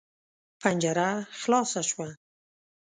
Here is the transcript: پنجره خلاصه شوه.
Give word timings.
پنجره 0.61 1.09
خلاصه 1.41 1.81
شوه. 1.89 2.09